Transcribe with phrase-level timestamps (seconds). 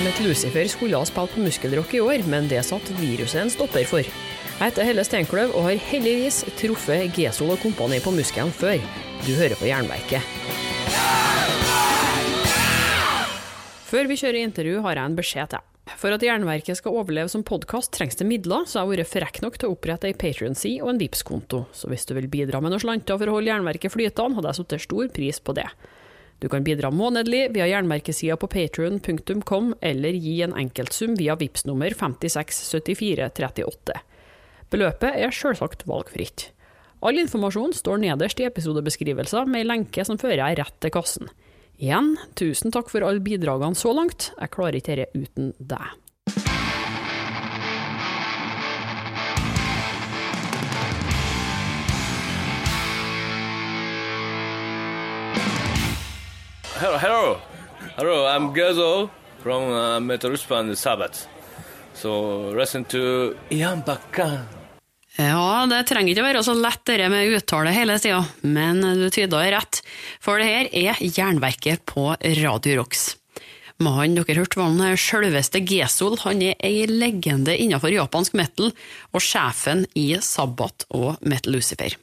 [0.00, 3.84] Met Lucifer skulle ha spilt på Muskelrock i år, men det satte viruset en stopper
[3.84, 4.06] for.
[4.06, 8.80] Jeg heter Helle Steinkløv og har heldigvis truffet Gesol og kompani på Muskelen før.
[9.26, 10.24] Du hører på Jernverket.
[13.90, 15.68] Før vi kjører intervju, har jeg en beskjed til.
[16.00, 19.44] For at Jernverket skal overleve som podkast, trengs det midler, så jeg har vært frekk
[19.44, 21.66] nok til å opprette ei Patrion-side og en Vipps-konto.
[21.76, 24.62] Så hvis du vil bidra med noen slanter for å holde Jernverket flytende, hadde jeg
[24.62, 25.68] satt stor pris på det.
[26.40, 31.90] Du kan bidra månedlig via jernmerkesida på patrion.com, eller gi en enkeltsum via VIPS nummer
[31.92, 34.00] 567438.
[34.72, 36.52] Beløpet er selvsagt valgfritt.
[37.04, 41.26] All informasjon står nederst i episodebeskrivelser med ei lenke som fører deg rett til kassen.
[41.80, 45.86] Igjen, tusen takk for alle bidragene så langt, jeg klarer ikke dette uten deg.
[56.80, 57.36] Hello,
[57.96, 58.26] hello.
[58.26, 59.10] I'm Gezo
[59.42, 61.28] from uh, Metalurgspan Sabbath.
[61.92, 64.46] So listen to Ian Bakka.
[65.18, 69.44] Ja, det trenger ikke være så lett det med uttale hele tida, men du tyda
[69.52, 69.82] rett,
[70.24, 73.10] for det her er Jernverket på Radio Rocks.
[73.76, 78.72] Mannen dere hørte var den sjølveste Gesol, han er ei legende innenfor japansk metal,
[79.12, 82.00] og sjefen i Sabbat og Metal Lucifer.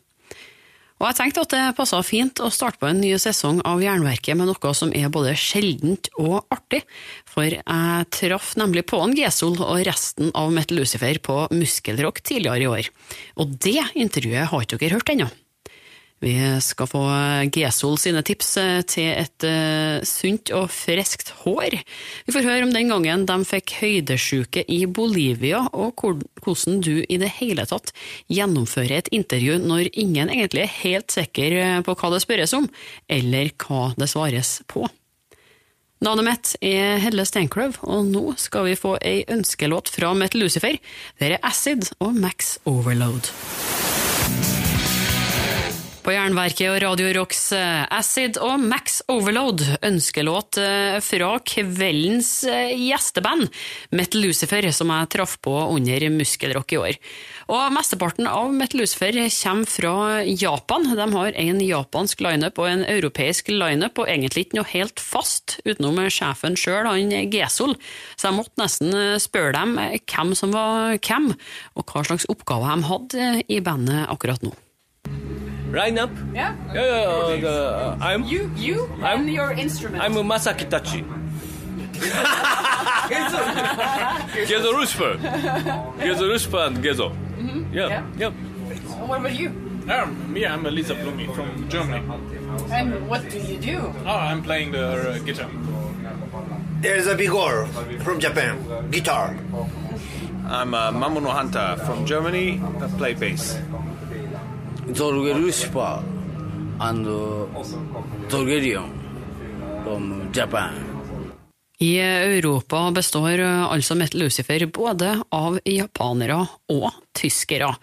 [0.97, 4.37] Og jeg tenkte at det passa fint å starte på en ny sesong av Jernverket
[4.37, 6.81] med noe som er både sjeldent og artig,
[7.29, 12.65] for jeg traff nemlig på en Gesol og resten av Metal Lucifer på Muskelrock tidligere
[12.65, 12.89] i år.
[13.37, 15.29] Og det intervjuet har ikke dere hørt ennå.
[16.23, 16.33] Vi
[16.65, 17.03] skal få
[17.53, 18.55] Gesol sine tips
[18.89, 21.77] til et uh, sunt og friskt hår.
[22.25, 26.01] Vi får høre om den gangen de fikk høydesjuke i Bolivia, og
[26.41, 27.93] hvordan du i det hele tatt
[28.33, 32.65] gjennomfører et intervju når ingen egentlig er helt sikker på hva det spørres om,
[33.05, 34.87] eller hva det svares på.
[36.01, 40.77] Navnet mitt er Helle Steinkløv, og nå skal vi få ei ønskelåt fra Metal Lucifer.
[41.21, 43.33] Der er Acid og Max Overload
[46.07, 50.55] på Jernverket og Radio Rocks Acid og Max Overload, ønskelåt
[51.03, 53.49] fra kveldens gjesteband,
[53.91, 56.99] Metal Lucifer, som jeg traff på under Muskelrock i år.
[57.51, 59.95] Og Mesteparten av Metal Lucifer kommer fra
[60.31, 60.87] Japan.
[60.95, 65.57] De har en japansk lineup og en europeisk lineup, og egentlig ikke noe helt fast,
[65.67, 67.75] utenom sjefen sjøl, han Gesol.
[68.15, 69.75] Så jeg måtte nesten spørre dem
[70.07, 71.33] hvem som var hvem,
[71.75, 74.55] og hva slags oppgaver de hadde i bandet akkurat nå.
[75.71, 76.09] Lineup?
[76.33, 76.55] Yeah.
[76.73, 77.35] Yeah, yeah.
[77.35, 80.03] yeah the, uh, I'm You, you, I'm- and your instrument.
[80.03, 81.03] I'm Masaki Tachi.
[84.47, 85.17] Gezo Rusper.
[85.99, 87.11] Gezo Rusper and Gezo.
[87.73, 88.03] Yeah, Yeah.
[88.17, 88.29] yeah.
[89.07, 89.49] what about you?
[89.89, 92.03] Um, me, I'm Elisa Blumi from Germany.
[92.71, 93.93] And what do you do?
[94.05, 95.49] Oh, I'm playing the uh, guitar.
[96.81, 97.67] There's a Bigor
[98.03, 99.35] from Japan, guitar.
[100.47, 102.61] I'm uh, Mamono Hunter from Germany.
[102.81, 103.57] I play bass.
[104.95, 106.03] Torge Ruspa
[106.79, 107.05] and
[108.29, 108.89] Torgerion
[109.83, 110.73] from Japan.
[111.79, 117.75] I Europa består altså Metal Lucifer både av japanere og tyskere.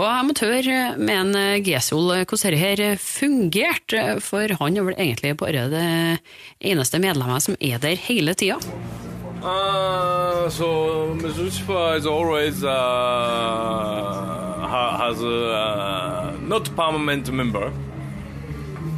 [0.00, 5.36] Og jeg måtte høre med en Gesol hvordan dette fungerte, for han er vel egentlig
[5.38, 6.18] bare det
[6.72, 8.58] eneste medlemmet som er der hele tida.
[9.42, 11.16] Uh, so.
[11.16, 12.68] Rusper is always uh,
[14.68, 16.19] has a uh,
[16.50, 17.72] not permanent member.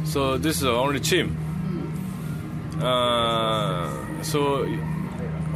[0.05, 1.37] So this is the only team.
[2.81, 4.67] Uh, so,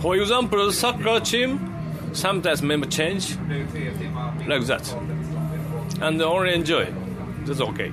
[0.01, 1.51] for example, soccer team
[2.13, 3.35] sometimes member change
[4.47, 4.85] like that,
[5.99, 6.85] and only enjoy.
[7.45, 7.91] That's okay.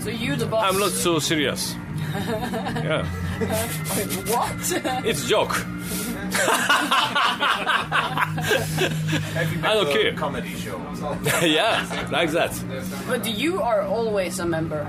[0.00, 0.64] So you the boss?
[0.66, 1.74] I'm not so serious.
[2.14, 3.04] yeah,
[4.34, 5.06] What?
[5.06, 5.54] it's joke.
[9.64, 10.12] I don't care.
[10.14, 10.78] Comedy show.
[11.42, 12.52] yeah, like that.
[13.06, 14.86] but you are always a member.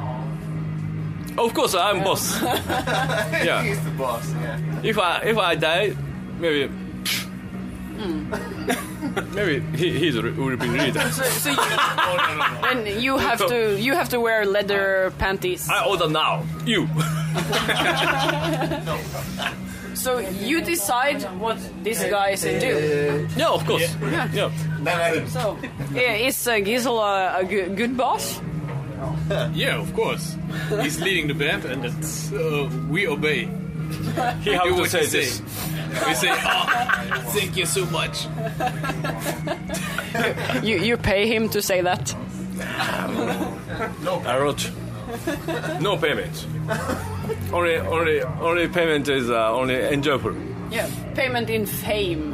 [1.38, 2.42] Of course, I'm boss.
[2.42, 3.62] yeah.
[3.64, 4.32] He's the boss.
[4.34, 4.82] Yeah.
[4.84, 5.96] If I if I die,
[6.40, 6.68] maybe.
[7.98, 8.30] Hmm.
[9.34, 11.00] maybe he he's re- will be leader.
[11.12, 15.70] So, so you, oh, then you have to you have to wear leather panties.
[15.70, 16.44] I order now.
[16.66, 16.88] You.
[19.96, 23.28] So you decide what these guys do.
[23.38, 23.96] No, of course.
[24.02, 24.30] Yeah.
[24.34, 25.26] yeah.
[25.28, 25.58] So
[25.94, 28.40] yeah, is uh, Gisel a, a good, good boss?
[29.54, 30.36] Yeah, of course.
[30.82, 33.46] He's leading the band, and it's, uh, we obey.
[34.44, 35.20] He Do have to say say.
[35.20, 35.42] this.
[36.08, 36.66] We say, oh,
[37.34, 38.28] thank you so much.
[40.64, 42.16] You you pay him to say that.
[44.04, 44.22] No.
[44.26, 44.70] I wrote.
[45.82, 46.48] no payment.
[47.54, 50.36] only, only, only payment is uh, only enjoyable.
[50.72, 52.34] Yeah, payment in fame.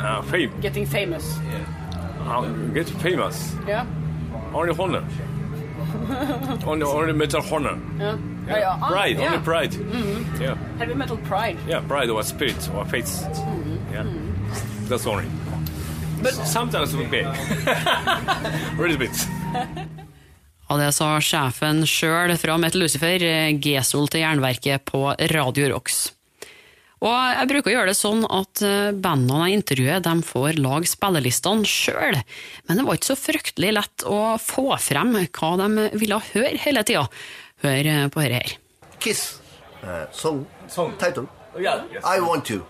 [0.00, 0.52] Uh, fame.
[0.60, 1.38] Getting famous.
[1.50, 2.30] Yeah.
[2.30, 3.54] Uh, get famous.
[3.66, 3.86] Yeah.
[4.52, 5.04] Only honor.
[6.66, 7.78] only, only metal honor.
[7.98, 8.18] Yeah.
[8.46, 8.78] Yeah.
[8.82, 9.26] Oh, pride, yeah.
[9.26, 9.72] only pride.
[9.72, 10.40] Mm -hmm.
[10.40, 10.56] Yeah.
[10.78, 11.56] Heavy metal pride.
[11.68, 13.10] Yeah, pride or spirit or faith.
[13.24, 13.92] Mm -hmm.
[13.92, 14.04] Yeah.
[14.04, 14.88] Mm -hmm.
[14.88, 15.26] That's only.
[16.22, 17.24] But sometimes we pay.
[18.78, 19.28] A little bit.
[20.66, 23.22] Og det sa sjefen sjøl fra Metal Lucifer,
[23.62, 26.08] G-Sol til Jernverket på Radio Rocks.
[27.04, 30.88] Og jeg bruker å gjøre det sånn at eh, bandene jeg intervjuer, de får lage
[30.88, 32.16] spillelistene sjøl,
[32.66, 36.86] men det var ikke så fryktelig lett å få frem hva de ville høre hele
[36.88, 37.04] tida.
[37.66, 38.56] Hør eh, på dette her.
[38.98, 39.26] Kiss.
[39.84, 40.46] Uh, song.
[40.72, 40.96] song.
[40.98, 41.28] Title.
[41.54, 41.84] Oh, yeah.
[41.92, 42.02] Yes.
[42.02, 42.64] I want to.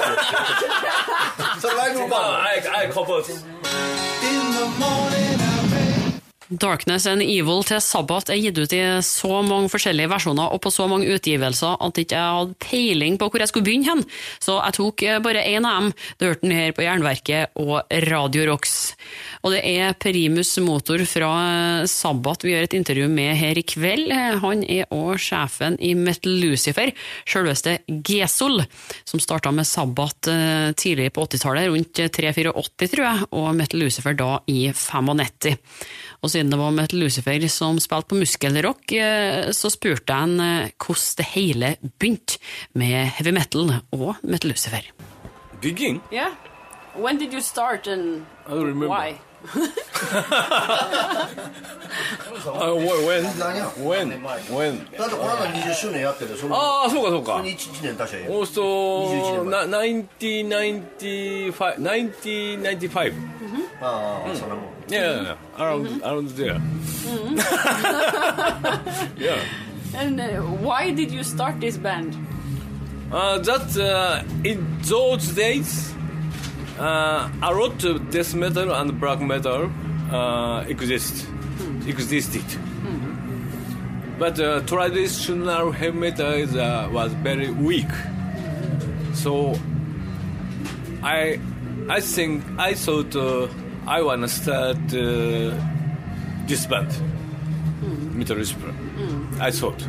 [1.56, 5.31] ドそれうイうバうドう I うそうそうそう In the うそうそうそう
[6.52, 10.72] Darkness and Evil til Sabbat er gitt ut i så mange forskjellige versjoner og på
[10.74, 14.02] så mange utgivelser at jeg ikke hadde peiling på hvor jeg skulle begynne hen.
[14.44, 15.94] Så jeg tok eh, bare én av dem.
[16.20, 18.76] Du hørte den her på Jernverket og Radio Rocks.
[19.46, 23.64] Og det er Primus Motor fra eh, Sabbat vi gjør et intervju med her i
[23.64, 24.12] kveld.
[24.44, 26.92] Han er òg sjefen i Metal Lucifer,
[27.24, 28.66] sjølveste Gesol,
[29.08, 34.20] som starta med Sabbat eh, tidlig på 80-tallet, rundt 384, tror jeg, og Metal Lucifer
[34.20, 35.56] da i 95.
[36.22, 40.36] Og siden det var Metal Lucifer som spilte på muskelrock, eh, så spurte jeg han
[40.40, 42.38] eh, hvordan det hele begynte
[42.78, 44.86] med heavy metal og Metal Lucifer.
[45.62, 46.02] Begin?
[46.14, 46.34] Yeah.
[46.96, 48.90] When did you start and I don't remember.
[48.90, 49.18] why?
[52.47, 53.25] Uh, when?
[53.83, 54.11] When?
[54.55, 54.87] When?
[54.97, 57.37] だってこの間20周年やっててそのああ、そうかそうか。
[57.39, 59.67] 1年確かに Also, 21年前
[60.19, 63.13] 1995, 1995.
[63.81, 66.61] ああそんなもん Yeah, around, around there.
[69.19, 69.37] yeah.
[69.99, 72.15] And uh, why did you start this band?
[73.11, 75.93] Uh, that uh, in those days,
[76.79, 79.69] uh, a lot of death metal and black metal
[80.12, 81.28] uh, exist,
[81.88, 82.44] existed.
[84.20, 87.90] But uh, traditional heavy metal is, uh, was very weak.
[89.14, 89.56] So
[91.02, 91.40] I,
[91.90, 93.48] I think I thought uh,
[93.88, 95.52] I wanna start uh,
[96.46, 96.92] this band,
[98.14, 98.74] Metal Whisperer.
[99.40, 99.84] I thought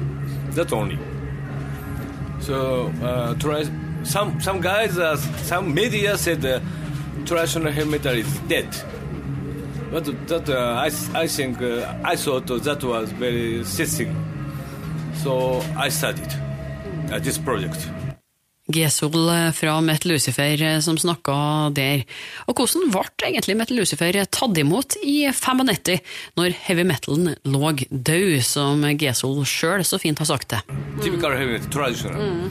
[0.52, 0.98] that only.
[2.40, 3.64] So uh, try,
[4.02, 6.60] some some guys, uh, some media said uh,
[7.26, 8.68] traditional heavy metal is dead.
[9.92, 14.08] But that uh, I, I think uh, I thought that was very sexy.
[15.22, 16.32] So I studied
[17.12, 17.90] uh, this project.
[18.72, 21.34] Gesol fra Metal Lucifer eh, som snakka
[21.74, 22.04] der.
[22.46, 25.98] Og hvordan ble egentlig Metal Lucifer tatt imot i 95,
[26.38, 30.62] når heavy metalen lå død, som Gesol sjøl så fint har sagt det?
[31.02, 32.50] Typical heavy metal, traditional.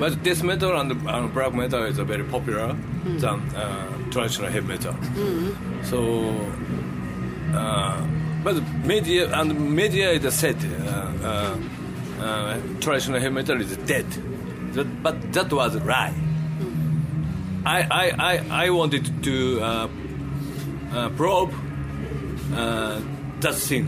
[0.00, 2.76] But death metal and, and black metal is uh, very popular
[3.18, 4.94] than uh, traditional heavy metal.
[5.82, 6.77] So, uh,
[8.44, 11.58] but media and media is said uh, uh,
[12.20, 14.06] uh, traditional heavy metal is dead.
[14.72, 16.14] That, but that was a lie.
[17.64, 19.88] I, I, I, I wanted to uh,
[20.92, 21.52] uh, probe
[22.54, 23.00] uh,
[23.40, 23.86] that thing.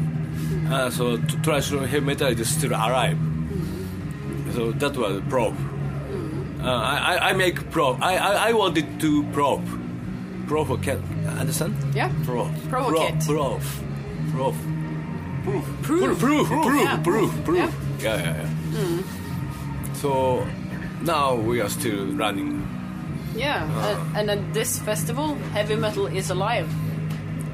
[0.71, 3.19] Uh, so traditional heavy metal is still alive.
[4.53, 5.57] So that was a probe.
[6.61, 8.03] Uh, I, I, I make probe.
[8.03, 9.80] I, I, I wanted to probe.
[10.51, 10.99] Provocate.
[11.39, 11.77] Understand?
[11.95, 12.11] Yeah.
[12.25, 12.51] Probe.
[12.69, 13.21] Provocate.
[13.25, 13.63] Probe.
[14.33, 14.57] Probe.
[15.45, 15.65] Proof.
[15.83, 16.19] Proof.
[16.19, 16.49] Proof.
[16.49, 16.83] Proof.
[16.83, 16.97] Yeah.
[17.05, 17.45] Proof.
[17.45, 17.73] Proof.
[18.03, 18.17] Yeah.
[18.17, 19.03] Yeah, yeah, yeah.
[19.95, 20.45] So
[21.03, 22.67] now we are still running.
[23.37, 23.63] Yeah.
[23.77, 26.69] Uh, and at this festival, heavy metal is alive.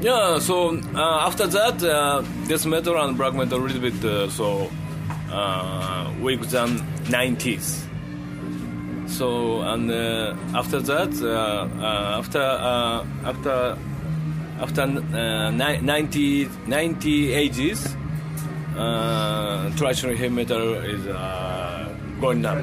[0.01, 4.31] Yeah, so uh, after that, uh, death metal and black metal a little bit uh,
[4.31, 4.71] so
[5.31, 6.79] uh, weak than
[7.13, 7.86] 90s.
[9.07, 12.41] So and uh, after that, uh, uh, after
[13.25, 13.79] after
[14.61, 17.97] after ni- 90 90 ages,
[19.77, 21.05] traditional heavy metal is
[22.21, 22.59] going up,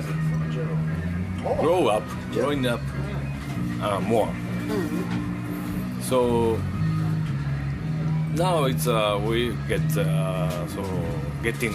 [1.59, 2.81] grow up, growing up
[4.01, 4.29] more.
[6.01, 6.59] So
[8.35, 10.83] now it's uh, we get uh, so
[11.41, 11.73] getting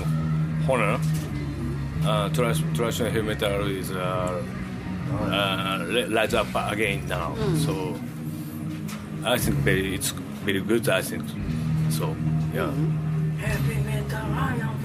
[0.69, 1.01] honor.
[2.05, 4.43] Uh, traditional heavy metal is uh,
[5.12, 7.35] uh, ri- rise up again now.
[7.65, 7.95] So
[9.25, 10.12] I think very it's
[10.45, 10.88] very good.
[10.88, 11.25] I think
[11.91, 12.15] so.
[12.55, 12.73] Yeah.
[13.38, 14.79] Heavy metal, Iron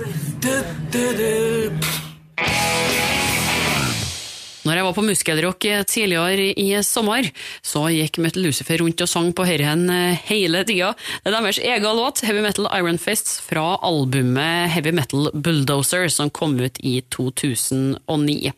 [4.64, 7.28] Når jeg var på Muskelrock tidligere i sommer,
[7.60, 9.90] så gikk Metal Lucifer rundt og sang på herren
[10.24, 10.94] hele tida.
[11.24, 16.32] Det er deres egen låt, Heavy Metal Iron Fists, fra albumet Heavy Metal Bulldozer, som
[16.32, 18.54] kom ut i 2009.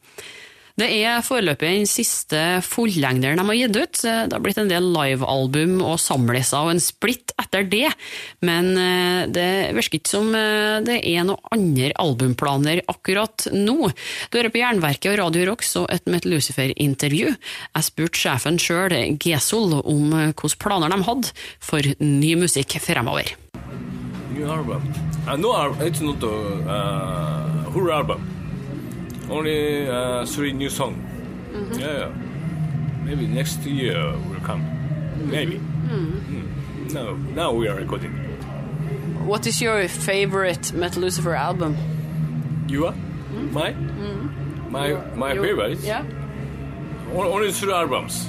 [0.76, 4.00] Det er foreløpig den siste fullengderen de har gitt ut.
[4.04, 7.88] Det har blitt en del livealbum og samliser og en splitt etter det,
[8.44, 13.88] men eh, det virker ikke som eh, det er noen andre albumplaner akkurat nå.
[14.28, 17.32] Du hører på Jernverket og Radio Rock og et Metal Lucifer-intervju.
[17.32, 23.32] Jeg spurte sjefen sjøl, Gesol, om eh, hvilke planer de hadde for ny musikk fremover.
[24.36, 24.84] New album.
[25.26, 26.28] Uh, no, it's not a
[26.68, 28.35] uh, album.
[29.31, 30.97] Only uh, three new songs.
[31.79, 32.09] Yeah, yeah.
[33.05, 33.97] Maybe next year
[34.29, 34.63] will come.
[35.31, 35.59] Maybe.
[35.59, 36.93] Mm.
[36.93, 38.13] No, now we are recording.
[39.27, 41.77] What is your favorite Metal Lucifer album?
[42.69, 42.95] You are?
[43.53, 43.73] My?
[44.71, 45.79] My my Your- favorite?
[45.81, 46.03] Yeah.
[47.15, 48.29] Only, only three albums.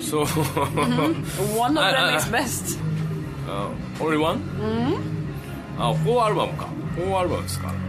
[0.00, 2.78] So One of I- them I- is best.
[3.48, 3.68] uh,
[4.00, 4.40] only one?
[5.78, 6.68] Ah, four album か。
[6.96, 7.72] four albums か。
[7.72, 7.81] まあ、じゃあ、ヘビメタ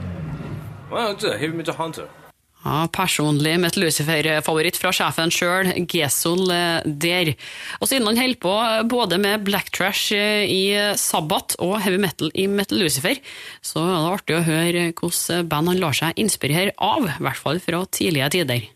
[2.65, 7.35] Ja, personlig mitt Lucifer-favoritt fra sjefen sjøl, Gesol eh, der.
[7.77, 10.63] Og siden han holder på eh, både med black trash eh, i
[10.97, 13.21] Sabbat og heavy metal i Metal Lucifer,
[13.61, 17.43] så er det artig å høre hvordan band han lar seg inspirere av, i hvert
[17.43, 18.71] fall fra tidlige tider.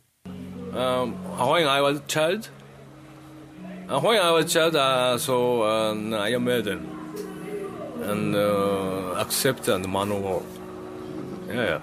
[0.77, 2.51] Um, when I was child,
[3.89, 6.85] when I was child, I saw an Iron Maiden
[8.05, 10.43] and uh, accepted Man of War.
[11.49, 11.81] Yeah.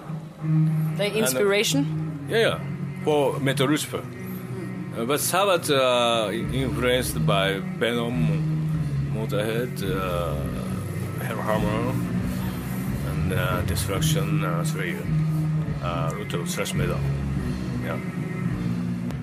[0.96, 2.26] The inspiration.
[2.30, 2.58] yeah, yeah,
[3.04, 4.02] for Metal Lucifer.
[4.96, 8.16] Uh, but Sabbath uh, influenced by Venom,
[9.12, 10.34] Motorhead, uh,
[11.24, 11.94] Hellhammer,
[13.10, 15.02] and uh, Destruction, uh, Slayer,
[15.82, 16.98] uh, Luther, thrash metal.
[17.84, 17.98] Yeah.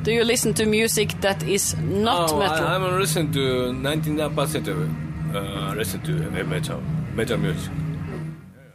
[0.03, 2.65] Do you listen to music that is not Oh, metal?
[2.67, 6.81] I, I'm listening to 99% of uh, listen to heavy metal,
[7.15, 7.71] metal music.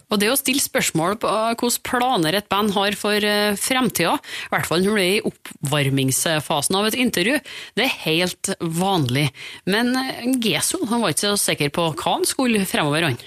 [0.08, 4.52] Og det å stille spørsmål på hvilke planer et band har for eh, fremtida, i
[4.54, 7.36] hvert fall når det er i oppvarmingsfasen av et intervju,
[7.76, 9.28] det er helt vanlig.
[9.68, 13.20] Men eh, Gesol han var ikke så sikker på hva han skulle fremover, han.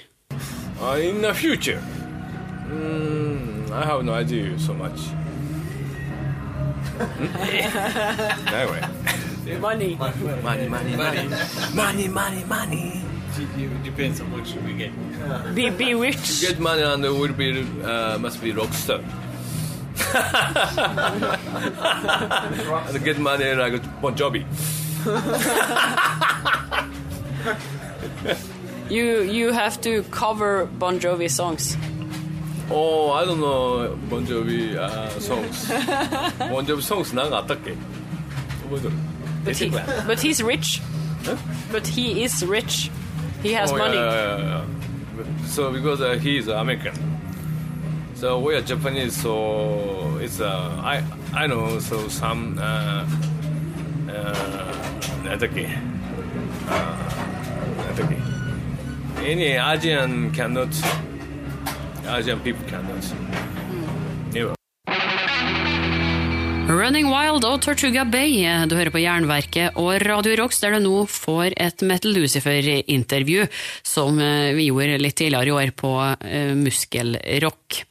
[0.82, 1.78] Uh, in the future,
[2.66, 4.98] mm, I have no idea so much.
[6.98, 7.26] Hmm?
[8.52, 8.82] anyway,
[9.60, 9.96] Money.
[9.96, 10.96] money, money, money,
[11.74, 13.02] money, money, money.
[13.38, 14.92] it depends on which we get.
[15.54, 16.40] Be bewitched.
[16.46, 19.02] get money on the would be uh, must be rockstar.
[22.70, 23.04] rockstar.
[23.04, 24.44] Get money like Bon Jovi.
[28.90, 31.76] you you have to cover Bon Jovi songs.
[32.70, 35.68] Oh, I don't know Bon Jovi uh, songs.
[36.50, 37.76] bon Jovi songs 나가 어떻게?
[39.44, 39.68] but, he,
[40.06, 40.80] but he's rich.
[41.24, 41.36] Huh?
[41.70, 42.90] But he is rich.
[43.42, 43.96] He has oh, money.
[43.96, 44.64] Yeah, yeah,
[45.18, 46.94] yeah, so because uh, he is American,
[48.14, 49.16] so we are Japanese.
[49.16, 51.02] So it's uh, I
[51.34, 53.04] I know so some uh,
[54.08, 55.38] uh, uh
[59.24, 60.74] any Asian cannot,
[62.06, 63.02] Asian people cannot.
[66.70, 71.00] Running Wild og Tortuga Bay, du hører på Jernverket og Radio Rocks, der du nå
[71.10, 73.48] får et Metal Lucifer-intervju,
[73.82, 75.92] som eh, vi gjorde litt tidligere i år på
[76.22, 77.82] eh, Muskelrock.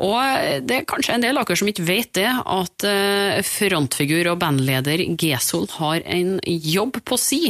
[0.00, 4.32] Og det er kanskje en del av dere som ikke vet det, at eh, frontfigur
[4.32, 7.42] og bandleder Gesol har en jobb på si,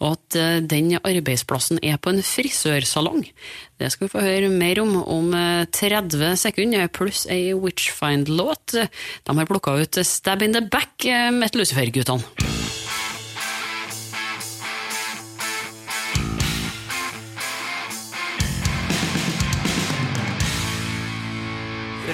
[0.00, 3.26] og at eh, den arbeidsplassen er på en frisørsalong.
[3.78, 8.78] Det skal vi få høre mer om om eh, 30 sekunder, pluss ei Witchfind-låt.
[8.78, 12.57] De har plukka ut Stab in the Back, med Lucifer-guttene.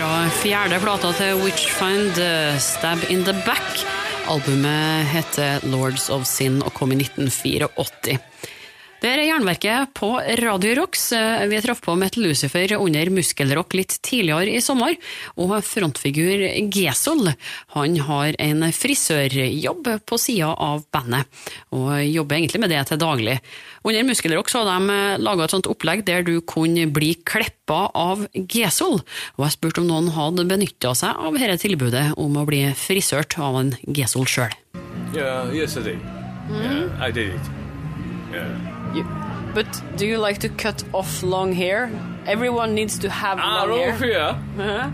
[0.04, 2.18] Fra fjerde plata til Witchfind,
[2.60, 3.78] Stab in the Back.
[4.28, 8.18] Albumet heter Lords of Sin og kom i 1984.
[9.04, 11.10] Det er Jernverket på Radio Rocks.
[11.12, 14.96] Eh, Vi traff på Metal Lucifer under Muskelrock litt tidligere i sommer,
[15.36, 16.40] og frontfigur
[16.72, 17.28] Gesol
[17.74, 21.28] han har en frisørjobb på sida av bandet,
[21.68, 23.38] og jobber egentlig med det til daglig.
[23.84, 28.24] Under Muskelrock så hadde de laga et sånt opplegg der du kunne bli kleppa av
[28.32, 29.02] Gesol,
[29.36, 33.36] og jeg spurte om noen hadde benytta seg av dette tilbudet om å bli frisørt
[33.36, 34.56] av en Gesol sjøl.
[35.12, 36.00] Yeah, yesterday.
[36.48, 37.52] Yeah, I did it.
[38.32, 38.73] Yeah.
[38.94, 39.04] You,
[39.54, 41.90] but do you like to cut off long hair?
[42.26, 43.90] Everyone needs to have Ah, long hair.
[43.90, 44.28] long hair.
[44.58, 44.90] Uh-huh.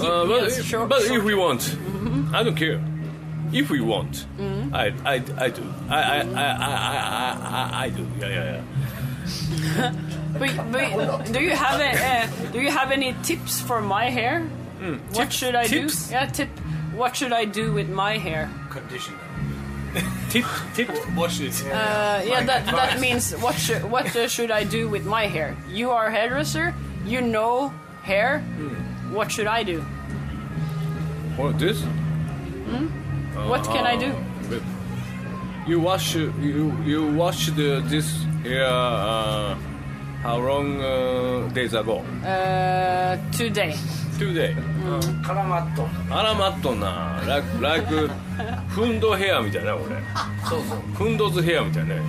[0.00, 1.18] Uh, but, Yes, sure, but sure.
[1.18, 1.76] if we want,
[2.34, 2.80] I don't care.
[3.52, 4.74] If we want, Mm-hmm.
[4.74, 5.14] I, I,
[5.46, 5.62] I do.
[5.88, 8.06] I, I, I, I, I, I, I do.
[8.20, 8.62] Yeah, yeah,
[9.76, 9.92] yeah.
[10.38, 14.42] But, but do you have a, uh, do you have any tips for my hair?
[15.14, 16.08] what should I tips?
[16.08, 16.12] do?
[16.12, 16.48] Yeah, tip.
[16.94, 18.50] What should I do with my hair?
[18.68, 19.16] Conditioner.
[20.30, 20.88] Tip, tip.
[21.16, 21.54] Wash it.
[21.64, 25.56] Uh, yeah, that that means what should what uh, should I do with my hair?
[25.70, 26.74] You are a hairdresser.
[27.06, 28.40] You know hair.
[29.12, 29.80] What should I do?
[31.36, 31.82] What this?
[33.46, 34.12] What can I do?
[34.50, 34.62] But
[35.66, 38.06] You wash you you wash the this
[38.44, 39.54] hair uh,
[40.22, 42.04] how long uh, days ago?
[42.22, 43.74] Uh, today.
[44.18, 44.54] トゥデイ
[45.24, 45.86] カラマット。
[46.08, 48.08] カラマットなラ,ライク
[48.68, 49.84] フンドヘアみたいな俺
[50.48, 50.78] そうそう。
[50.94, 52.02] フンドズヘアみたいなね。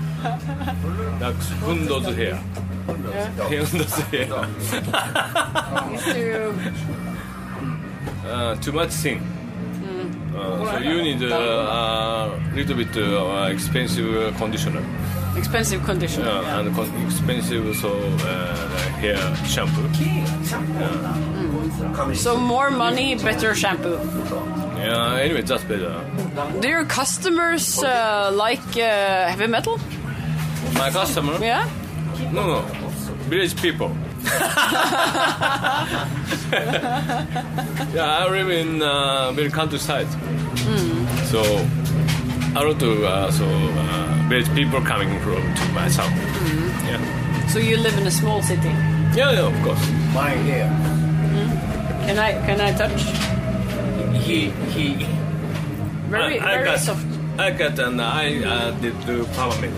[1.62, 2.38] フンドズヘア。
[2.86, 4.48] フンドズヘア。
[8.28, 9.22] トゥマチシン
[10.84, 11.36] ユニット
[12.56, 13.00] リトビット
[13.50, 14.86] エクスペンシブコンディショナル
[15.38, 16.26] expensive conditioner.
[16.42, 16.60] yeah.
[16.60, 18.56] and con- expensive so uh,
[19.02, 19.88] hair shampoo.
[22.16, 23.98] So more money, better shampoo.
[24.78, 25.94] Yeah, anyway, that's better.
[26.62, 29.80] Do your customers uh, like uh, heavy metal?
[30.74, 31.38] My customer?
[31.42, 31.68] Yeah.
[32.32, 32.62] No, no,
[33.30, 33.96] village people.
[37.94, 40.08] yeah, I live in uh, very countryside,
[41.32, 41.42] so
[42.58, 46.12] a lot of uh, so uh, village people coming from to my town.
[46.86, 47.48] Yeah.
[47.48, 48.70] So you live in a small city.
[49.16, 49.80] yeah, yeah, of course.
[50.14, 50.68] My hair
[52.08, 53.02] Can I can I touch?
[54.26, 55.06] he he
[56.10, 57.06] Very I, I very got, soft.
[57.38, 59.78] I got and I uh, did the permanent.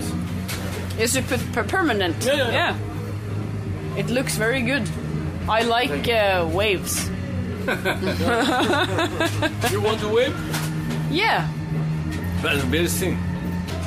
[0.99, 2.15] Is it per- per- permanent?
[2.25, 2.75] Yeah, yeah, yeah.
[3.97, 4.87] It looks very good.
[5.49, 7.09] I like uh, waves.
[9.71, 10.33] You want to whip?
[11.11, 11.47] Yeah.
[12.41, 13.17] That's amazing.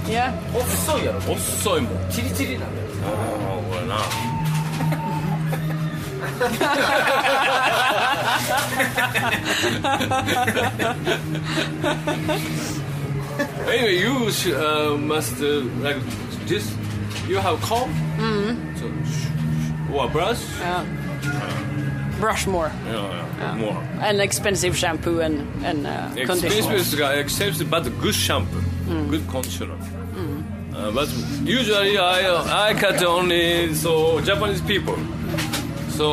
[0.07, 0.33] Yeah.
[0.53, 1.19] 없어요.
[1.27, 1.81] 없어요.
[1.83, 2.09] 뭐.
[2.11, 2.83] 지리지리 나요.
[3.05, 3.97] Oh, 뭐나.
[13.69, 15.97] anyway, you uh, must uh, like
[16.47, 16.75] this.
[17.27, 17.91] You have comb.
[18.19, 18.57] Mm.
[18.57, 19.91] Mm-hmm.
[19.91, 20.43] So, or brush.
[20.61, 20.85] Yeah.
[22.23, 22.71] Brush more.
[22.87, 22.95] yeah,
[23.39, 23.83] yeah, more.
[24.01, 25.37] And expensive shampoo and
[25.69, 26.77] and uh, conditioner.
[26.77, 28.63] Expensive, uh, expensive, but good shampoo,
[29.11, 29.79] good conditioner.
[30.73, 31.09] Uh, but
[31.59, 32.19] usually I
[32.69, 34.97] I cut only so Japanese people.
[35.99, 36.07] So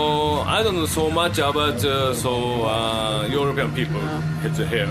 [0.58, 2.32] I don't know so much about uh, so
[2.66, 4.02] uh, European people
[4.44, 4.90] hit the hair.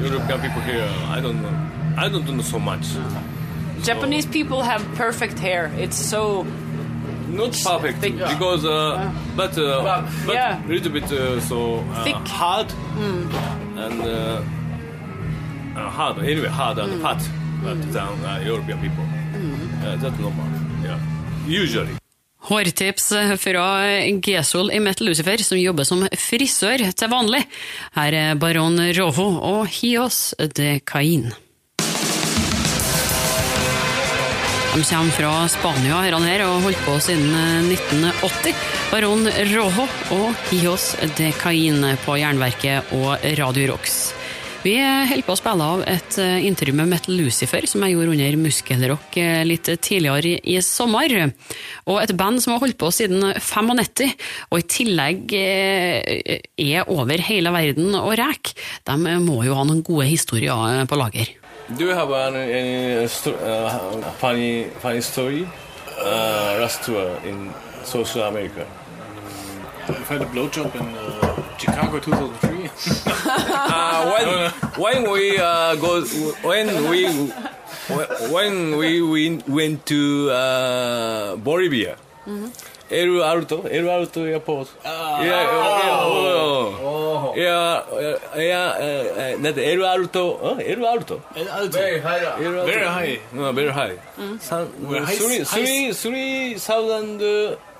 [0.00, 1.54] European people here I don't know.
[2.04, 2.86] I don't know so much.
[3.82, 5.70] Japanese people have perfect hair.
[5.84, 6.44] It's so
[7.28, 8.14] Not perfect Thick.
[8.18, 9.82] because uh, but uh,
[10.26, 10.58] but Yeah.
[10.68, 12.16] little bit uh, so uh, Thick.
[12.28, 12.66] hard
[13.76, 14.40] and uh,
[15.76, 17.20] uh, hard anyway hard and fat
[17.64, 19.04] but than uh, European people.
[19.04, 20.46] Uh, that's normal.
[20.84, 20.98] Yeah,
[21.62, 21.96] usually.
[22.46, 23.08] Hårtips
[23.42, 23.66] fra
[24.22, 27.42] Gesol i Metal Lucifer, som jobber som frisør til vanlig.
[27.96, 31.32] Her er Baron Rojo og Hios de Cain.
[34.76, 38.58] De kommer fra Spania her, her og holdt på siden eh, 1980.
[38.90, 44.10] Baron Rojo og Hios de Cain på Jernverket og Radio Rocks.
[44.66, 48.12] Vi holder på å spille av et eh, intervju med Metal Lucifer, som jeg gjorde
[48.18, 51.16] under Muskelrock eh, litt tidligere i, sommer.
[51.86, 54.12] Og et band som har holdt på siden 95,
[54.50, 56.36] og i tillegg eh,
[56.66, 58.52] er over hele verden og rek.
[58.84, 61.32] De må jo ha noen gode historier eh, på lager.
[61.74, 65.48] Do you have an, any uh, funny funny story?
[65.98, 67.52] Uh, last tour in
[67.82, 68.66] South America.
[69.88, 72.70] I've had a blowjob in uh, Chicago 2003.
[73.28, 76.04] Uh, when when we uh, go
[76.46, 77.06] when we
[78.30, 81.96] when we, we went to uh, Bolivia.
[82.88, 84.68] El Alto, El Alto Airport.
[84.84, 85.42] Ah, yeah,
[87.36, 87.82] yeah,
[88.36, 93.98] yeah, yeah, だってエルアルト、エルアルト、エルアルト、ベルハイ、ベルハイ、うん、ベルハイ、
[94.38, 97.18] 三、three, three, three thousand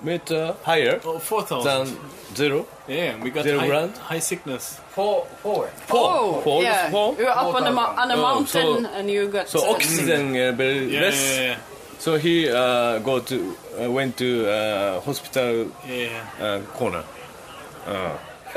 [0.02, 1.96] meter higher, four thousand
[2.34, 2.66] zero.
[2.88, 4.80] Yeah, we got high, high sickness.
[4.90, 6.90] Four, four, four, yeah.
[6.90, 9.48] You're up on a, on a mountain and you got.
[9.48, 11.58] So oxygen very less.
[11.98, 16.24] So he uh, go to uh, went to uh, hospital yeah.
[16.40, 17.04] uh, corner.
[17.86, 18.16] Uh,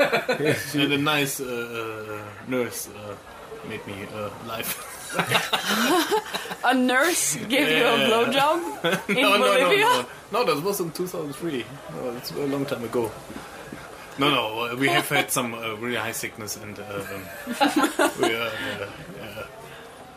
[0.74, 3.14] And a nice uh, uh, nurse uh,
[3.68, 4.70] made me uh, live.
[6.64, 8.08] a nurse gave you a Yeah.
[8.08, 10.06] blowjob in no, no, no, no.
[10.32, 11.64] No, that was in 2003.
[11.96, 13.10] No, it's a long time ago.
[14.18, 17.22] No, no, we have had some uh, really high sickness, and uh, um,
[18.20, 18.50] we, uh,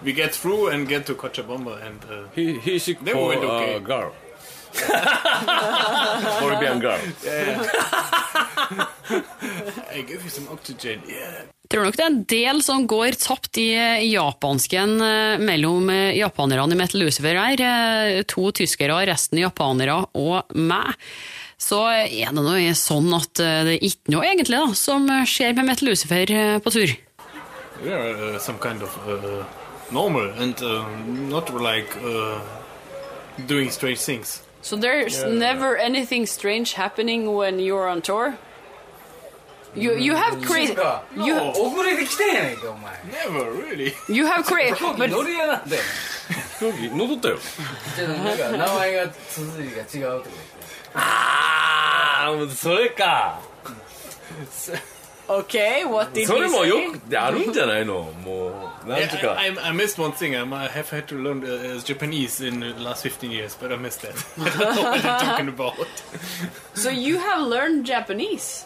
[0.03, 3.43] we get through and get to Cochabamba, and uh, He he should we for went
[3.43, 3.75] okay.
[3.75, 4.11] uh, girl.
[6.41, 6.99] Bolivian girl.
[9.93, 11.01] I give you some oxygen.
[11.07, 11.45] Yeah.
[11.69, 13.69] Tror nok det er en del som går tapt i
[14.11, 17.63] japansken eh, mellom eh, japanerne i Metal Lucifer her.
[17.69, 20.93] Eh, To tyskere, resten japanere og meg.
[21.57, 25.69] Så er det noe sånn at det er ikke noe egentlig da, som skjer med
[25.69, 26.33] Metal Lucifer
[26.65, 26.91] på tur.
[27.83, 29.43] Yeah, are uh, some kind of uh,
[29.90, 30.86] normal and uh,
[31.28, 32.40] not like uh,
[33.46, 34.42] doing strange things.
[34.62, 38.36] So there's never anything strange happening when you're on tour?
[39.74, 40.74] You you have crazy
[41.14, 43.92] you 遅れてきてんやないかお前 Never really.
[44.08, 45.76] you have crazy but 乗りやがって
[46.58, 47.38] 飛行機乗っったよ。
[47.96, 50.36] ちょっとなんか名前が綴りが違うとか
[50.94, 53.40] ああ、それか。
[55.28, 56.98] okay what did そ he れもよ say?
[57.00, 59.38] くあるんじゃないのもう、なん Yeah, とか。
[59.38, 60.34] I, I, I missed one thing.
[60.36, 63.76] I might have had to learn uh, Japanese in the last 15 years, but I
[63.76, 64.14] missed that.
[64.40, 65.74] I don't know what they're talking about.
[66.74, 68.64] So you have learned Japanese?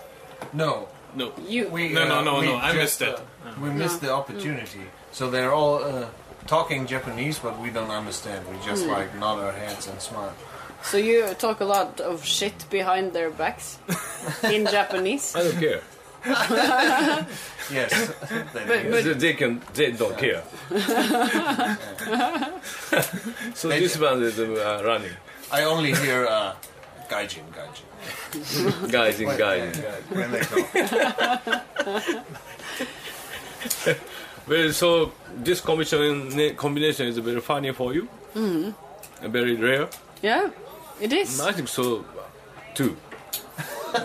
[0.53, 1.33] No, No.
[1.49, 3.19] You we No, no, uh, no, we no, I just, missed that.
[3.19, 4.81] uh, we missed the opportunity.
[5.13, 6.07] So they're all uh,
[6.47, 8.47] talking Japanese, but we don't understand.
[8.49, 10.33] We just like nod our heads and smile.
[10.83, 13.79] so you talk a lot of shit behind their backs
[14.45, 15.35] in Japanese.
[15.37, 15.81] I don't care.
[17.70, 17.92] Yes,
[18.54, 18.92] they But, do.
[18.92, 20.42] but They, they can, they don't care.
[23.54, 25.12] so this one is uh, running.
[25.52, 26.54] I only hear uh,
[27.10, 28.92] gaijin, gaijin.
[28.92, 29.76] Guys in guys.
[30.10, 30.68] When they talk.
[34.48, 35.12] Well, so
[35.44, 38.08] this combination combination is very funny for you.
[38.34, 39.28] Mm-hmm.
[39.32, 39.90] Very rare.
[40.22, 40.50] yeah,
[41.02, 41.40] it is.
[41.42, 42.06] I think so
[42.74, 42.96] too.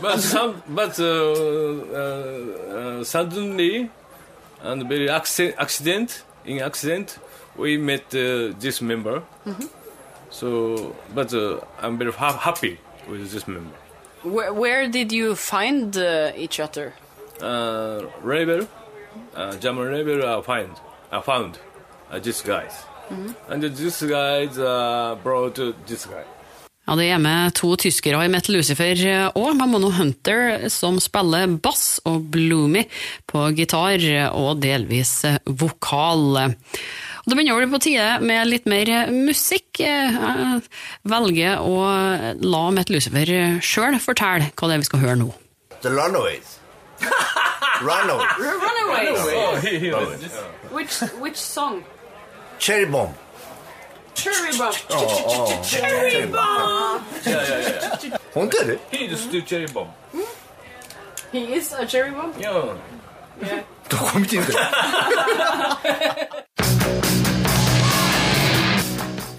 [0.01, 3.91] But some, but uh, uh, uh, suddenly
[4.63, 7.19] and very accident, accident in accident
[7.57, 9.23] we met uh, this member.
[10.31, 12.79] So, but uh, I'm very ha- happy
[13.09, 13.75] with this member.
[14.23, 16.95] Where, where did you find uh, each other?
[17.41, 18.69] Uh, label,
[19.35, 20.71] uh, German label, I find,
[21.11, 21.59] I found
[22.11, 22.73] uh, this guys,
[23.49, 26.25] and this guys uh, brought uh, this guy.
[26.83, 28.99] Ja, Det er med to tyskere i Metal Lucifer
[29.38, 32.83] og Mamono Hunter som spiller bass, og Bloomy
[33.31, 34.03] på gitar
[34.35, 36.25] og delvis vokal.
[36.42, 39.79] Og Det begynner å bli på tide med litt mer musikk.
[39.79, 40.62] Jeg
[41.07, 41.77] velger å
[42.42, 43.31] la Metal Lucifer
[43.62, 45.31] sjøl fortelle hva det er vi skal høre nå.
[45.87, 46.59] The Runaways.
[47.83, 48.37] Runaways.
[48.38, 50.33] Runaways.
[50.71, 51.85] Which which song?
[52.59, 53.14] Cherry Bomb.
[54.13, 54.74] Cherry Bomb.
[55.63, 57.02] Cherry Bomb.
[58.34, 59.88] 本当やで He is still cherry bomb.
[61.32, 62.32] He is a cherry bomb.
[62.40, 62.76] Yeah.
[63.42, 63.63] Yeah.
[63.90, 64.60] どこ見てんだよ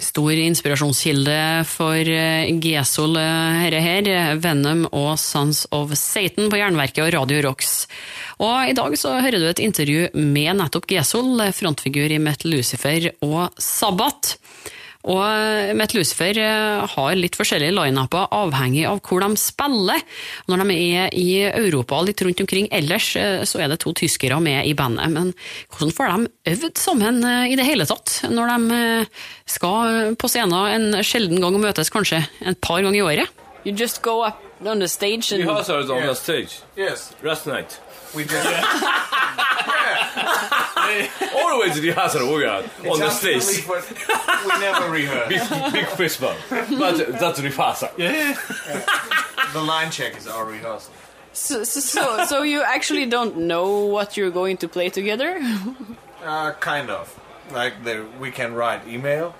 [0.01, 4.37] Stor inspirasjonskilde for eh, Gesol, eh, herre her.
[4.43, 7.87] Venom og Sons of Satan på Jernverket og Radio Rocks.
[8.43, 13.13] Og i dag så hører du et intervju med nettopp Gesol, frontfigur i Metal Lucifer
[13.23, 14.39] og Sabbat.
[15.04, 20.00] Og Met Lucifer eh, har litt forskjellige lineuper avhengig av hvor de spiller.
[20.48, 23.92] Når de er i Europa og litt rundt omkring ellers, eh, så er det to
[24.00, 25.12] tyskere med i bandet.
[25.12, 25.34] Men
[25.76, 30.32] hvordan får de øvd sammen eh, i det hele tatt, når de eh, skal på
[30.32, 33.28] scenen en sjelden gang og møtes kanskje et par ganger i året?
[33.68, 37.78] You just go up on the stage and Rehearsals on the stage Yes, last night.
[38.16, 38.48] we just.
[41.36, 43.66] Always rehearsal we are on the stage.
[43.68, 45.30] we never rehearse.
[45.30, 46.36] Big, big festival.
[46.50, 47.90] But that's rehearsal.
[47.98, 50.94] The line check is our rehearsal.
[51.34, 55.40] so, so, so, so you actually don't know what you're going to play together?
[56.24, 57.20] Uh, kind of.
[57.52, 59.36] Like the, we can write email,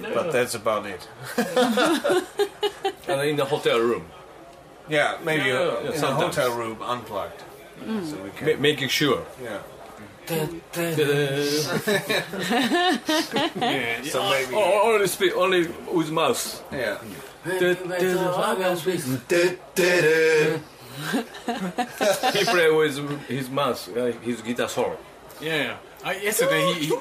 [0.00, 1.08] but that's about it.
[3.08, 4.04] And in the hotel room,
[4.88, 7.42] Yeah, maybe Yeah, uh, yeah, yeah, in a hotel room unplugged.
[8.04, 8.46] So we can.
[8.46, 9.26] ma- making sure.
[9.42, 9.58] Yeah.
[13.56, 14.54] Yeah, So maybe.
[14.54, 16.64] Oh, only speak only with mouth.
[16.72, 16.98] Yeah.
[22.32, 24.96] He play with his mouth, uh, his guitar solo.
[25.40, 25.54] yeah.
[25.62, 25.76] yeah.
[26.04, 26.86] Uh, yesterday he.
[26.86, 26.92] he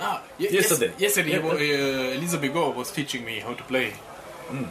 [0.00, 0.92] ah, ye- Yesterday.
[0.98, 3.92] Yes, yesterday, he wa- uh, Elisa Bigot was teaching me how to play.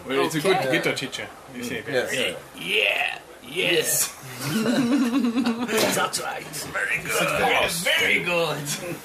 [0.07, 1.27] Well, it's a good guitar teacher.
[1.55, 1.81] You see.
[1.87, 2.13] Yes.
[2.57, 3.19] Yeah.
[3.51, 4.13] Yes!
[5.95, 6.45] That's right.
[6.73, 7.71] Very good.
[7.99, 8.95] Very good.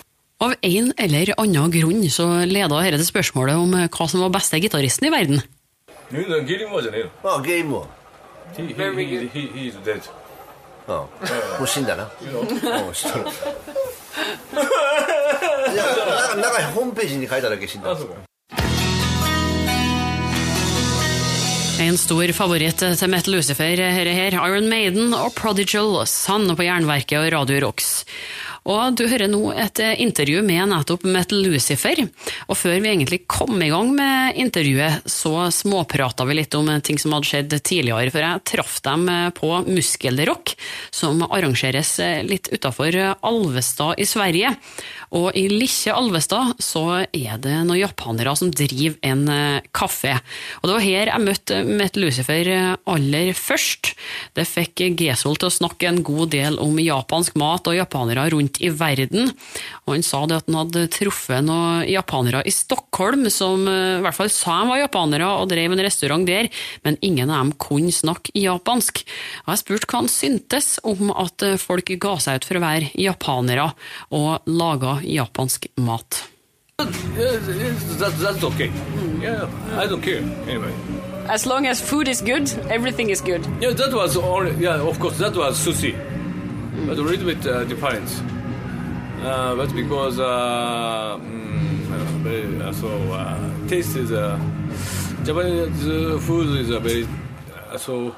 [0.40, 4.32] Av en eller annen grunn så leda dette til spørsmålet om eh, hva som var
[4.32, 5.42] beste gitaristen i verden.
[6.10, 7.10] Det er Gilmore잖아요.
[7.22, 7.86] 아, 게이머.
[8.56, 10.02] He, he, he, he, he's dead.
[10.86, 11.08] 어,
[11.58, 12.02] 못 신다나?
[12.02, 13.24] 어, 신다.
[15.70, 17.94] 나가 나가 홈페이지에 가이다라 계신다.
[21.80, 27.16] En stor favoritt til Metal Lucifer her, her, Iron Maiden og Prodigal, Sand på Jernverket
[27.16, 28.02] og Radio Rocks.
[28.68, 32.02] Og du hører nå et eh, intervju med nettopp Metal Lucifer.
[32.48, 37.00] Og før vi egentlig kom i gang med intervjuet, så småprata vi litt om ting
[37.00, 40.54] som hadde skjedd tidligere, for jeg traff dem eh, på Muskelrock,
[40.92, 44.52] som arrangeres eh, litt utafor Alvestad i Sverige.
[45.16, 49.24] Og i Likkje Alvestad så er det noen japanere som driver en
[49.74, 50.12] kafé.
[50.60, 52.50] Og det var her jeg møtte Metal Lucifer
[52.86, 53.94] aller først.
[54.38, 58.49] Det fikk Gesol til å snakke en god del om japansk mat og japanere rundt
[58.58, 59.30] i verden.
[59.86, 64.04] Og han sa det at han hadde truffet noen japanere i Stockholm som eh, i
[64.04, 66.50] hvert fall sa de var japanere og drev en restaurant der,
[66.86, 69.04] men ingen av dem kunne snakke japansk.
[69.44, 72.64] Og jeg spurte hva han syntes om at eh, folk ga seg ut for å
[72.66, 73.70] være japanere
[74.16, 76.24] og laga japansk mat.
[76.80, 78.70] That, that's okay.
[79.20, 80.72] Yeah, I don't care anyway.
[81.28, 83.46] As long as food is good, everything is good.
[83.60, 84.46] Yeah, that was all.
[84.58, 85.94] yeah, of course, that was sushi.
[86.86, 88.08] But a little bit uh, different.
[89.22, 94.40] Uh, that's because uh, mm, uh, so uh, taste is uh,
[95.24, 97.06] Japanese food is a very
[97.76, 98.16] so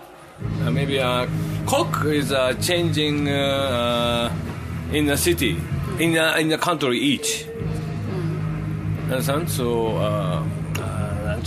[0.71, 1.29] maybe a
[1.67, 2.33] cook is
[2.65, 5.57] changing in the city
[5.99, 7.47] in the, in the country each.
[7.47, 9.11] Mm.
[9.11, 9.51] Understand?
[9.51, 9.99] So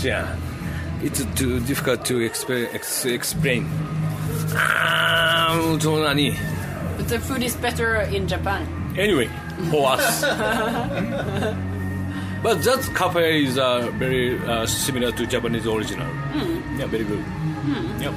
[0.04, 0.36] yeah,
[1.02, 2.68] it's too difficult to explain.
[4.54, 5.56] Ah,
[6.98, 8.68] but the food is better in Japan.
[8.98, 9.30] Anyway
[9.72, 10.22] for us.
[12.44, 16.08] but that cafe is uh, very uh, similar to Japanese original.
[16.78, 17.24] Yeah, very good.
[18.00, 18.14] Yeah.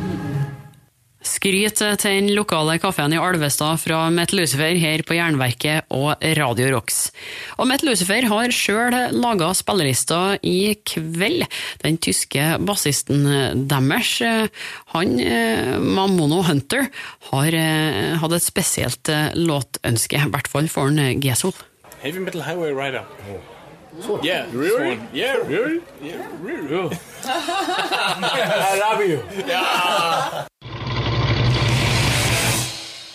[1.18, 6.68] Skryt til den lokale kafeen i Alvestad fra Mett Lucifer her på Jernverket og Radio
[6.76, 7.08] Rocks.
[7.58, 11.42] Og Mett Lucifer har sjøl laga spillelista i kveld.
[11.82, 13.26] Den tyske bassisten
[13.68, 14.12] deres,
[14.94, 16.86] han eh, Mamono Hunter,
[17.32, 21.56] har eh, hatt et spesielt eh, låtønske, i hvert fall for en Gesol.
[21.98, 23.02] Heavy Metal Highway Rider.
[24.22, 25.00] Yeah, really?
[25.12, 25.80] Yeah, really?
[26.00, 26.96] Yeah, really?
[27.24, 30.44] I love you.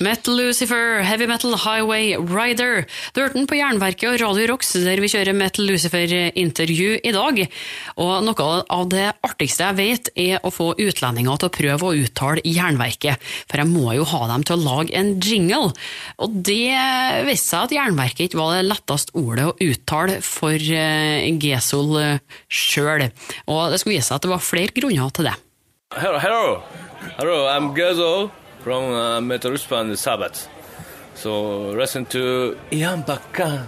[0.04, 2.84] Metal Lucifer, Heavy Metal Highway Rider.
[3.14, 7.40] Du hørte den på Jernverket og Radio Rocks, der vi kjører Metal Lucifer-intervju i dag.
[8.04, 11.96] Og noe av det artigste jeg vet, er å få utlendinger til å prøve å
[12.04, 13.24] uttale Jernverket.
[13.48, 15.72] For jeg må jo ha dem til å lage en jingle.
[16.20, 16.76] Og det
[17.30, 21.96] viste seg at Jernverket ikke var det letteste ordet å uttale for eh, Gesol
[22.52, 23.08] sjøl.
[23.48, 25.40] Og det skulle vise seg at det var flere grunner til det.
[25.96, 26.64] Hello, hello,
[27.16, 27.44] hello.
[27.48, 28.32] I'm Gezo
[28.64, 30.48] from uh, Metal Ruspan Sabbath.
[31.16, 33.68] So listen to Ian Baka.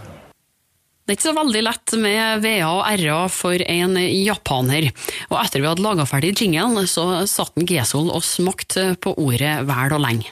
[1.06, 4.88] Det er ikke så veldig lett med VA og RA for en japaner.
[5.30, 9.94] Og etter vi hadde laga ferdig jingelen, så satt Gesol og smakte på ordet vel
[9.94, 10.32] og lenge.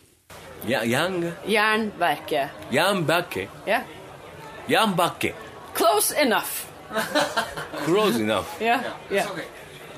[0.65, 2.49] Ja, Yang, Jernverket.
[3.05, 3.83] Bake, Yeah.
[4.67, 4.95] Yang
[5.75, 6.65] Close enough.
[7.85, 8.47] Close enough.
[8.61, 8.81] Yeah.
[9.11, 9.27] Yeah.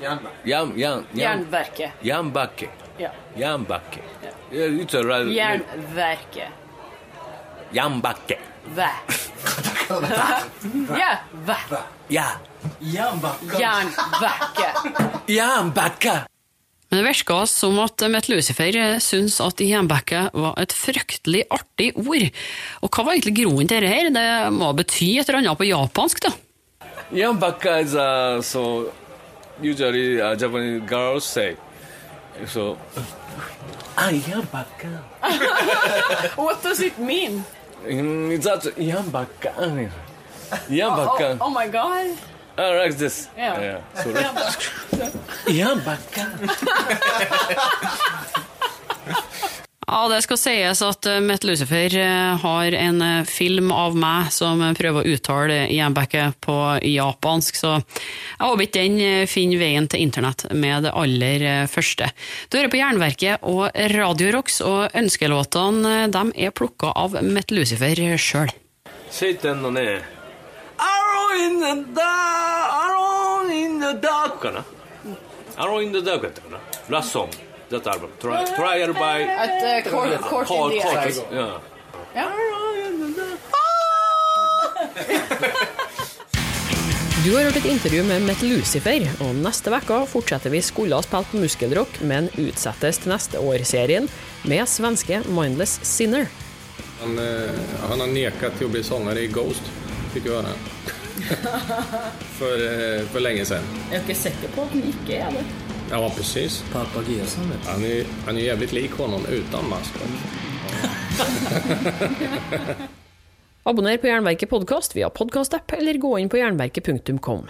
[0.02, 0.20] Yeah.
[0.44, 1.92] Yang, Jernverket.
[2.02, 2.32] Yang
[2.96, 4.00] Bake, Jernbakke.
[4.22, 5.00] Ja.
[5.02, 5.34] Right.
[5.36, 6.48] Jernverket.
[7.72, 8.02] Yang
[8.74, 8.90] Væ.
[10.98, 11.12] Ja,
[11.46, 11.56] væ.
[12.10, 12.24] Ja,
[12.80, 14.72] Jernbakke.
[15.28, 16.26] Jernbakke.
[16.90, 22.28] Men det virka som at Mette Lucifer syntes at Jernbekket var et fryktelig artig ord.
[22.82, 24.12] Og hva var egentlig grunnen til dette?
[24.14, 26.32] Det må bety et eller annet på japansk, da.
[27.12, 28.92] Yang er så so
[29.62, 31.56] usually uh, Japanese girls say.
[32.44, 32.76] So,
[33.96, 35.00] I am Ayambakan.
[36.36, 37.44] what does it mean?
[37.84, 39.88] It's Mm, It's not Yambakan.
[40.68, 41.38] Yambakan.
[41.40, 42.12] Oh, oh, oh my god.
[42.58, 43.28] Ah, like this.
[43.36, 43.60] Yeah.
[43.60, 43.80] yeah.
[44.02, 44.60] So, like,
[45.48, 46.36] Yambakan.
[49.86, 54.32] Ja, det skal sies at eh, Met Lucifer eh, har en eh, film av meg
[54.34, 60.02] som prøver å uttale jernbekket på japansk, så jeg håper ikke den finner veien til
[60.02, 62.10] internett med det aller første.
[62.50, 68.02] Du hører på Jernverket og Radio Rocks, og ønskelåtene de er plukka av Met Lucifer
[68.18, 68.50] sjøl.
[69.06, 70.02] Satan og ned.
[70.82, 74.50] Arrow in the dark, arrow in the dark.
[75.56, 75.94] Arrow in
[76.90, 77.30] Last song
[77.70, 78.10] that album.
[78.20, 81.06] Try, trial by At uh, court, court Court, in the Court.
[81.06, 81.20] Eyes.
[81.32, 81.60] Ja.
[87.24, 91.02] Du har hørt et intervju med Met Lucifer, og neste uke fortsetter vi Skulle ha
[91.02, 94.06] spilt på muskelrock, men utsettes til neste år-serien
[94.46, 96.30] med svenske Mindless Sinner.
[97.00, 97.50] Han, eh,
[97.90, 99.74] han har nekat til å bli sånger i Ghost,
[100.14, 100.54] fikk vi høre.
[102.38, 103.74] for, eh, for lenge siden.
[103.90, 105.65] Jeg er ikke sikker på at han ikke er det.
[105.90, 106.64] Ja, precis.
[106.72, 107.20] Pappa du.
[107.70, 109.94] Han är, han är jävligt lik honom utan mask.
[113.62, 117.48] Abonner på Jernverket podkast via podkastapp, eller gå inn på jernverket.kom.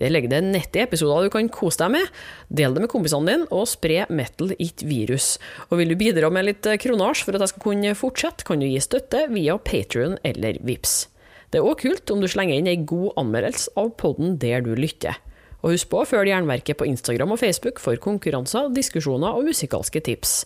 [0.00, 2.06] Der ligger det 90 episoder du kan kose deg med.
[2.48, 5.38] Del det med kompisene dine, og spre metal it virus.
[5.68, 8.68] Og vil du bidra med litt kronasj for at jeg skal kunne fortsette, kan du
[8.68, 11.08] gi støtte via Patrion eller Vips.
[11.50, 14.74] Det er òg kult om du slenger inn ei god anmeldelse av podden der du
[14.76, 15.16] lytter.
[15.64, 20.02] Og husk på å følge Jernverket på Instagram og Facebook for konkurranser, diskusjoner og musikalske
[20.06, 20.40] tips.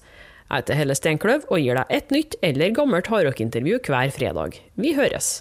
[0.48, 4.60] Jeg heter Helle Steinkløv og gir deg et nytt eller gammelt hardrockintervju hver fredag.
[4.76, 5.40] Vi høres!